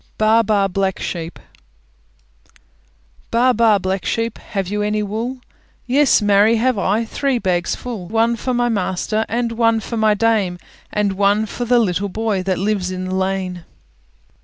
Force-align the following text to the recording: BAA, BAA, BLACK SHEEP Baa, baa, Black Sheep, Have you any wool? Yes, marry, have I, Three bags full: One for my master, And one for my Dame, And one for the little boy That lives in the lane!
BAA, 0.17 0.41
BAA, 0.41 0.67
BLACK 0.67 0.99
SHEEP 0.99 1.37
Baa, 3.29 3.53
baa, 3.53 3.77
Black 3.77 4.03
Sheep, 4.03 4.39
Have 4.39 4.67
you 4.67 4.81
any 4.81 5.03
wool? 5.03 5.41
Yes, 5.85 6.23
marry, 6.23 6.55
have 6.55 6.75
I, 6.79 7.05
Three 7.05 7.37
bags 7.37 7.75
full: 7.75 8.07
One 8.07 8.35
for 8.35 8.55
my 8.55 8.67
master, 8.67 9.27
And 9.29 9.51
one 9.51 9.79
for 9.79 9.97
my 9.97 10.15
Dame, 10.15 10.57
And 10.91 11.13
one 11.13 11.45
for 11.45 11.65
the 11.65 11.77
little 11.77 12.09
boy 12.09 12.41
That 12.41 12.57
lives 12.57 12.89
in 12.89 13.05
the 13.05 13.13
lane! 13.13 13.63